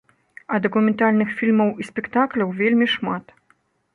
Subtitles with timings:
[0.53, 3.25] А дакументальных фільмаў і спектакляў вельмі шмат.